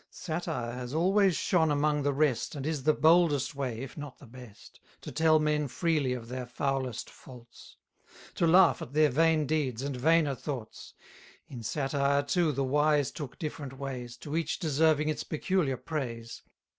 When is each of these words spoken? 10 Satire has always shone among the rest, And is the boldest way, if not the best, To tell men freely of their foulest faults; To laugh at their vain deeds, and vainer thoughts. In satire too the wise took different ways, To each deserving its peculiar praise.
10 0.07 0.07
Satire 0.41 0.71
has 0.73 0.95
always 0.95 1.35
shone 1.35 1.69
among 1.69 2.01
the 2.01 2.11
rest, 2.11 2.55
And 2.55 2.65
is 2.65 2.81
the 2.81 2.93
boldest 2.95 3.53
way, 3.53 3.81
if 3.81 3.95
not 3.95 4.17
the 4.17 4.25
best, 4.25 4.79
To 5.01 5.11
tell 5.11 5.37
men 5.37 5.67
freely 5.67 6.13
of 6.13 6.27
their 6.27 6.47
foulest 6.47 7.07
faults; 7.07 7.77
To 8.33 8.47
laugh 8.47 8.81
at 8.81 8.93
their 8.93 9.11
vain 9.11 9.45
deeds, 9.45 9.83
and 9.83 9.95
vainer 9.95 10.33
thoughts. 10.33 10.95
In 11.49 11.61
satire 11.61 12.23
too 12.23 12.51
the 12.51 12.63
wise 12.63 13.11
took 13.11 13.37
different 13.37 13.77
ways, 13.77 14.17
To 14.17 14.35
each 14.35 14.57
deserving 14.57 15.07
its 15.07 15.23
peculiar 15.23 15.77
praise. 15.77 16.41